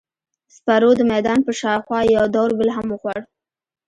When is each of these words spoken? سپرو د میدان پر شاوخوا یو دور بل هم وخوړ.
سپرو 0.55 0.91
د 0.97 1.01
میدان 1.11 1.39
پر 1.45 1.53
شاوخوا 1.61 1.99
یو 2.15 2.25
دور 2.35 2.49
بل 2.59 2.69
هم 2.77 2.87
وخوړ. 2.91 3.19